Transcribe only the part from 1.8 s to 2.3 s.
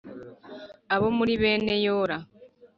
Yora